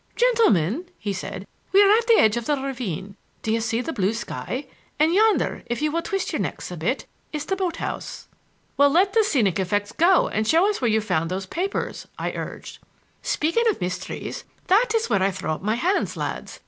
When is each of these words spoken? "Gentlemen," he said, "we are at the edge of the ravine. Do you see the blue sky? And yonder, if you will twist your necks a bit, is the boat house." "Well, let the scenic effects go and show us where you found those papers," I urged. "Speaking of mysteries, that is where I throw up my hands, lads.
"Gentlemen," 0.15 0.85
he 0.97 1.13
said, 1.13 1.45
"we 1.71 1.79
are 1.83 1.91
at 1.95 2.07
the 2.07 2.17
edge 2.17 2.35
of 2.35 2.47
the 2.47 2.55
ravine. 2.59 3.15
Do 3.43 3.51
you 3.53 3.61
see 3.61 3.81
the 3.81 3.93
blue 3.93 4.15
sky? 4.15 4.65
And 4.97 5.13
yonder, 5.13 5.61
if 5.67 5.79
you 5.79 5.91
will 5.91 6.01
twist 6.01 6.33
your 6.33 6.41
necks 6.41 6.71
a 6.71 6.77
bit, 6.77 7.05
is 7.31 7.45
the 7.45 7.55
boat 7.55 7.75
house." 7.75 8.27
"Well, 8.77 8.89
let 8.89 9.13
the 9.13 9.23
scenic 9.23 9.59
effects 9.59 9.91
go 9.91 10.27
and 10.27 10.47
show 10.47 10.67
us 10.67 10.81
where 10.81 10.89
you 10.89 11.01
found 11.01 11.29
those 11.29 11.45
papers," 11.45 12.07
I 12.17 12.31
urged. 12.31 12.79
"Speaking 13.21 13.65
of 13.69 13.79
mysteries, 13.79 14.43
that 14.65 14.87
is 14.95 15.07
where 15.07 15.21
I 15.21 15.29
throw 15.29 15.53
up 15.53 15.61
my 15.61 15.75
hands, 15.75 16.17
lads. 16.17 16.59